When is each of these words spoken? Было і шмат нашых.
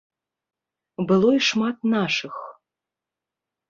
Было 1.13 1.29
і 1.41 1.43
шмат 1.51 1.77
нашых. 1.95 2.35